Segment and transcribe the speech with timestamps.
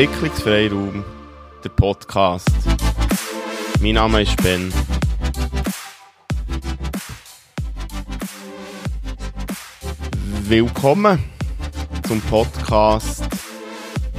[0.00, 1.04] Entwicklungsfreiraum,
[1.62, 2.48] der Podcast.
[3.82, 4.72] Mein Name ist Ben.
[10.48, 11.22] Willkommen
[12.08, 13.28] zum Podcast.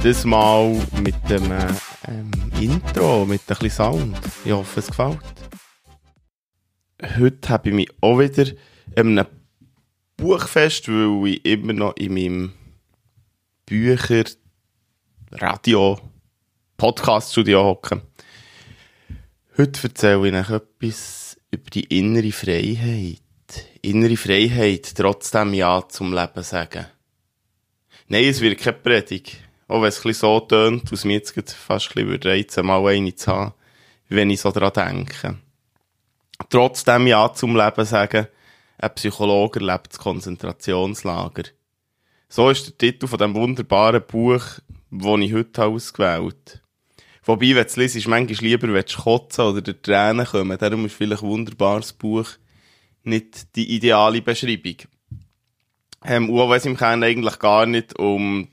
[0.04, 2.30] Das Mal mit dem ähm,
[2.60, 4.16] Intro, mit ein bisschen Sound.
[4.44, 5.18] Ich hoffe, es gefällt.
[7.18, 8.52] Heute habe ich mich auch wieder
[8.94, 9.26] in einem
[10.16, 12.52] Buchfest, weil ich immer noch in meinem
[13.66, 14.26] Bücher,
[15.34, 15.98] Radio,
[16.76, 18.02] Podcast-Studio hocke.
[19.56, 23.22] Heute erzähle ich euch etwas über die innere Freiheit.
[23.80, 26.84] Innere Freiheit, trotzdem Ja zum Leben sagen.
[28.08, 29.38] Nein, es wird keine Predigt.
[29.68, 33.14] Auch wenn es ein so tönt, aus mir jetzt fast ein bisschen reizen, mal eine
[33.14, 33.54] zu haben,
[34.10, 35.38] wenn ich so daran denke.
[36.50, 38.26] Trotzdem Ja zum Leben sagen,
[38.76, 41.44] ein Psychologe erlebt das Konzentrationslager.
[42.28, 44.42] So ist der Titel von dem wunderbaren Buch,
[44.92, 46.62] das ich heute ausgewählt.
[47.24, 50.58] Wobei, wenn du es liest, manchmal lieber willst du kotzen oder der Tränen kommen.
[50.58, 52.26] Darum ist vielleicht ein wunderbares Buch
[53.04, 54.76] nicht die ideale Beschreibung.
[56.04, 58.48] Ähm, auch wenn es im Kern eigentlich gar nicht um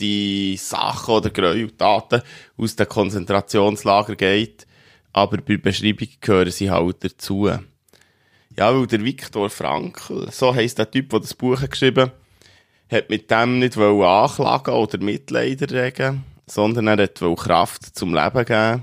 [0.00, 2.22] die Sachen oder Gräueltaten
[2.56, 4.66] aus dem Konzentrationslager geht,
[5.12, 7.48] aber bei Beschreibung gehören sie halt dazu.
[8.56, 12.12] Ja, weil der Viktor Frankl, so heisst der Typ, der das Buch geschrieben hat,
[12.90, 18.82] hat mit dem nicht anklagen oder Mitleid erregen, sondern er wollte Kraft zum Leben geben,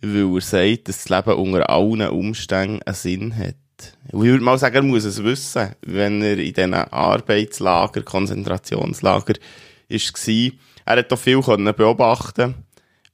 [0.00, 3.54] weil er sagt, dass das Leben unter allen Umständen einen Sinn hat.
[4.08, 9.34] Ich würde mal sagen, er muss es wissen, wenn er in diesen Arbeitslager, Konzentrationslager
[9.88, 10.52] war.
[10.84, 12.54] Er hat auch viel beobachten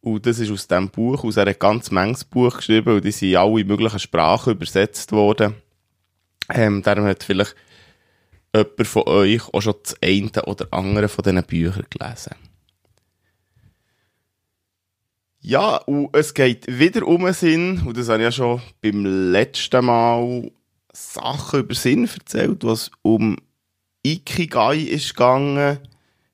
[0.00, 3.30] und das ist aus diesem Buch, aus einem ganz Menges Buch geschrieben und die sind
[3.30, 5.55] in alle möglichen Sprachen übersetzt worden.
[6.52, 7.55] Ähm, darum hat vielleicht
[8.54, 12.36] jemand von euch auch schon das eine oder andere von diesen Büchern gelesen.
[15.40, 19.04] Ja, und es geht wieder um einen Sinn, und das habe ich ja schon beim
[19.04, 20.50] letzten Mal
[20.90, 23.36] Sachen über Sinn erzählt, was um
[24.02, 25.80] Ikigai ist gegangen.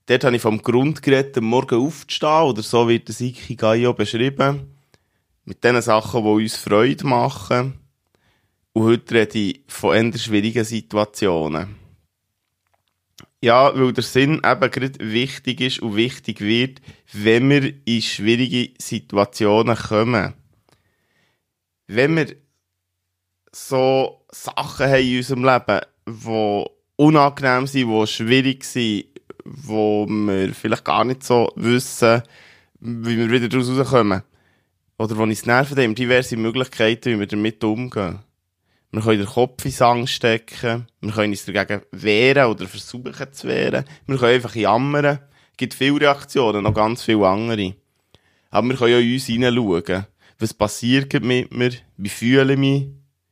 [0.07, 3.95] Dort habe ich vom Grund geredet, am Morgen aufzustehen, oder so wird das Ikigai auch
[3.95, 4.77] beschrieben.
[5.45, 7.81] Mit den Sachen, die uns Freude machen.
[8.73, 11.80] Und heute rede ich von eher schwierigen Situationen.
[13.43, 18.75] Ja, weil der Sinn eben gerade wichtig ist und wichtig wird, wenn wir in schwierige
[18.79, 20.35] Situationen kommen.
[21.87, 22.37] Wenn wir
[23.51, 26.65] so Sachen haben in unserem Leben, die
[26.97, 29.07] unangenehm sind, die schwierig sind,
[29.45, 32.23] wo wir vielleicht gar nicht so wissen,
[32.81, 34.23] wie wir wieder daraus rauskommen.
[34.99, 38.19] Oder wo uns nerven, haben diverse Möglichkeiten, wie wir damit umgehen.
[38.93, 40.89] Wir können den Kopf ins Angst stecken.
[41.01, 43.85] Wir können uns dagegen wehren oder versuchen zu wehren.
[44.07, 45.21] Wir können einfach jammern.
[45.53, 47.75] Es gibt viele Reaktionen, noch ganz viele andere.
[48.51, 50.07] Aber wir können auch in uns hineinschauen.
[50.41, 51.73] Was passiert mit mir?
[51.97, 52.89] Wie fühle ich mich?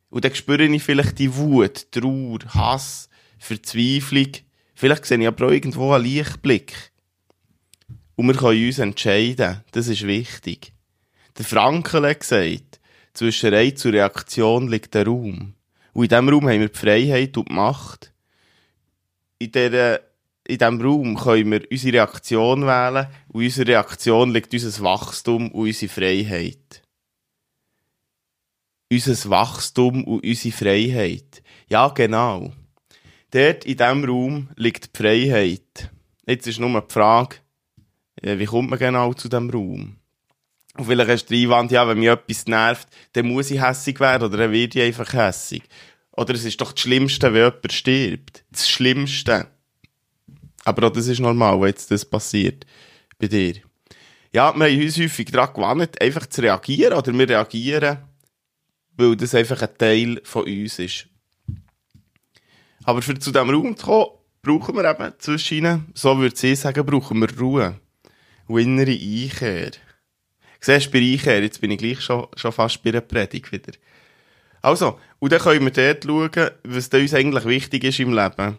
[0.09, 4.31] Und dann spüre ich vielleicht die Wut, Trauer, Hass, Verzweiflung.
[4.75, 6.73] Vielleicht sehe ich aber auch irgendwo einen Lichtblick.
[8.15, 9.63] Und wir können uns entscheiden.
[9.71, 10.73] Das ist wichtig.
[11.37, 12.68] Der Frankel hat gesagt,
[13.13, 15.53] zwischen Reiz und Reaktion liegt der Raum.
[15.93, 18.13] Und in diesem Raum haben wir die Freiheit und die Macht.
[19.39, 19.99] In, dieser,
[20.47, 25.51] in diesem Raum können wir unsere Reaktion wählen und in unserer Reaktion liegt unser Wachstum
[25.51, 26.81] und unsere Freiheit.
[28.91, 31.43] Unser Wachstum und unsere Freiheit.
[31.67, 32.51] Ja, genau.
[33.31, 35.91] Dort in diesem Raum liegt die Freiheit.
[36.25, 37.37] Jetzt ist nur die Frage,
[38.21, 39.98] wie kommt man genau zu diesem Raum?
[40.75, 43.99] Und vielleicht hast du die Einwand, ja, wenn mich etwas nervt, dann muss ich hässig
[43.99, 45.63] werden oder dann werde ich einfach hässig.
[46.11, 48.43] Oder es ist doch das Schlimmste, wenn jemand stirbt.
[48.51, 49.47] Das Schlimmste.
[50.65, 52.65] Aber auch das ist normal, wenn jetzt das passiert
[53.17, 53.55] bei dir.
[54.31, 57.97] Ja, wir haben uns häufig daran gewandt, einfach zu reagieren oder wir reagieren,
[58.95, 61.07] weil das einfach ein Teil von uns ist.
[62.83, 64.09] Aber für zu diesem Raum zu kommen,
[64.41, 67.79] brauchen wir eben zwischen ihnen, so würde sie sagen, brauchen wir Ruhe
[68.47, 69.71] und innere Einkehr.
[70.61, 73.71] Siehst du, bei Einkehr, jetzt bin ich gleich schon, schon fast bei der Predigt wieder.
[74.61, 78.57] Also, und dann können wir dort schauen, was uns eigentlich wichtig ist im Leben.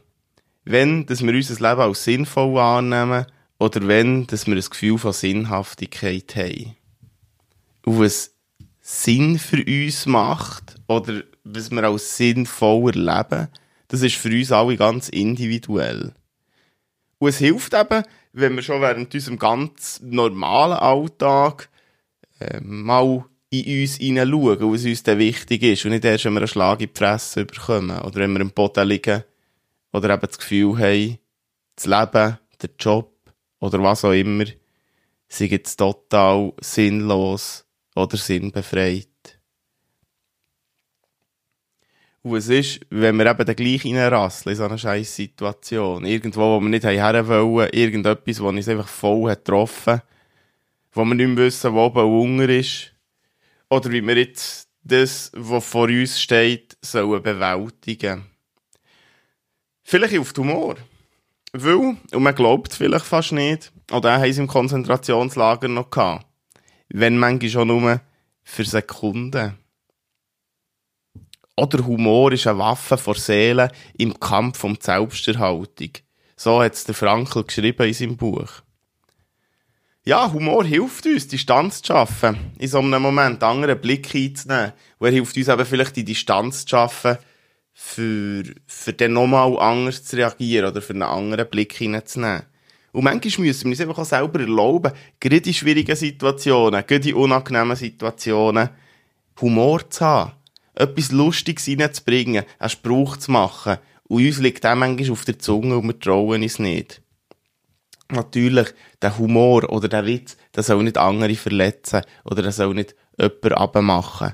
[0.64, 3.26] Wenn, dass wir unser Leben als sinnvoll wahrnehmen
[3.58, 6.76] oder wenn, dass wir ein Gefühl von Sinnhaftigkeit haben.
[7.84, 8.34] Und was
[8.80, 13.48] Sinn für uns macht oder was wir als sinnvoll erleben,
[13.88, 16.14] das ist für uns alle ganz individuell.
[17.18, 18.02] Und es hilft eben,
[18.32, 21.68] wenn wir schon während unserem ganz normalen Alltag
[22.40, 25.84] äh, mal in uns hineinschauen, was uns dann wichtig ist.
[25.84, 28.50] Und nicht erst, wenn wir einen Schlag in die Fresse bekommen oder wenn wir im
[28.50, 29.24] Boden liegen
[29.92, 31.18] oder eben das Gefühl haben,
[31.76, 33.12] das Leben, der Job
[33.58, 34.44] oder was auch immer
[35.30, 37.64] sei jetzt total sinnlos
[37.94, 39.06] oder sinnbefreit.
[42.22, 46.60] Und es ist, wenn wir eben gleich reinrasseln in so einer scheiß Situation, irgendwo, wo
[46.60, 50.02] wir nicht her wollen, irgendetwas, wo uns einfach voll hat getroffen,
[50.92, 52.92] wo wir nicht mehr wissen, wo oben unten ist,
[53.68, 58.24] oder wie wir jetzt das, was vor uns steht, sollen bewältigen.
[59.82, 60.76] Vielleicht hilft Humor.
[61.52, 66.26] Weil, und man glaubt vielleicht fast nicht, den haben sie im Konzentrationslager noch gehabt.
[66.88, 68.00] Wenn manchmal schon nur
[68.42, 69.56] für Sekunden.
[71.56, 75.90] Oder Humor ist eine Waffe vor Seele im Kampf um die Selbsterhaltung.
[76.36, 78.62] So hat es der Frankl geschrieben in seinem Buch.
[80.10, 82.36] Ja, Humor hilft uns, Distanz zu schaffen.
[82.58, 84.72] In so einem Moment einen anderen Blick einzunehmen.
[84.98, 87.16] Und er hilft uns eben vielleicht die Distanz zu schaffen,
[87.72, 92.42] für, für dann nochmal anders zu reagieren oder für einen anderen Blick hineinzunehmen.
[92.90, 94.90] Und manchmal müssen wir uns einfach auch selber erlauben,
[95.20, 98.70] gerade in schwierigen Situationen, gerade in unangenehmen Situationen,
[99.40, 100.32] Humor zu haben.
[100.74, 103.78] Etwas Lustiges reinzubringen, einen Spruch zu machen.
[104.08, 107.00] Und uns liegt auch manchmal auf der Zunge und wir trauen es nicht.
[108.10, 112.94] Natürlich, der Humor oder der Witz, der soll nicht andere verletzen oder der soll nicht
[113.18, 114.32] jemanden abmachen.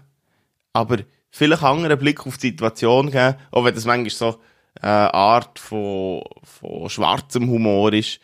[0.73, 0.99] Aber
[1.31, 4.41] vielleicht einen anderen Blick auf die Situation geben, auch wenn das manchmal so
[4.81, 8.21] eine Art von, von schwarzem Humor ist.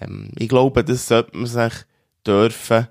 [0.00, 1.72] Ähm, ich glaube, das sollte man sich
[2.26, 2.88] dürfen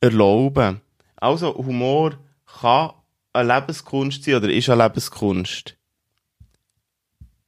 [0.00, 0.80] erlauben.
[1.16, 2.18] Also, Humor
[2.60, 2.92] kann
[3.32, 5.76] eine Lebenskunst sein oder ist eine Lebenskunst.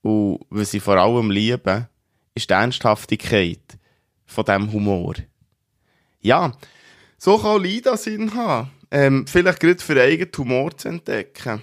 [0.03, 1.89] Und was ich vor allem liebe,
[2.35, 3.79] ist die Ernsthaftigkeit
[4.29, 5.15] von diesem Humor.
[6.21, 6.53] Ja,
[7.17, 8.71] so kann Lida Sinn haben.
[8.91, 11.63] Ähm, vielleicht gerade für eigenen Humor zu entdecken.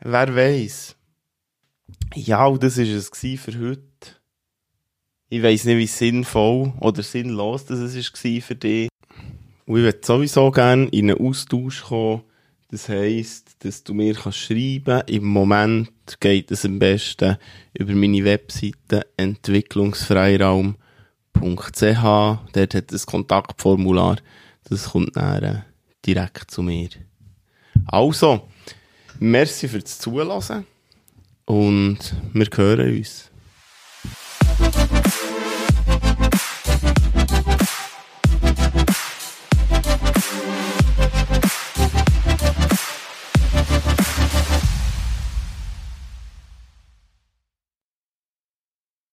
[0.00, 0.96] Wer weiß.
[2.14, 3.10] Ja, und das war es
[3.40, 3.82] für heute.
[5.28, 8.88] Ich weiß nicht, wie sinnvoll oder sinnlos das war für dich.
[9.64, 12.22] Und ich würde sowieso gerne in einen Austausch kommen.
[12.68, 15.90] Das heisst, dass du mir kannst schreiben Im Moment
[16.20, 17.36] geht es am besten
[17.74, 19.06] über meine Webseite
[21.34, 22.02] www.ch.
[22.52, 24.16] Dort hat das Kontaktformular.
[24.68, 25.60] Das kommt dann äh,
[26.06, 26.88] direkt zu mir.
[27.86, 28.48] Also,
[29.18, 30.64] merci fürs Zuhören
[31.46, 31.98] und
[32.32, 33.30] wir hören uns.